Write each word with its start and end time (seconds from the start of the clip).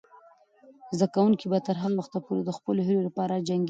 زده 0.97 1.07
کوونکې 1.15 1.45
به 1.51 1.59
تر 1.67 1.75
هغه 1.81 1.95
وخته 1.99 2.17
پورې 2.25 2.41
د 2.43 2.49
خپلو 2.57 2.79
هیلو 2.87 3.01
لپاره 3.07 3.33
جنګیږي. 3.47 3.59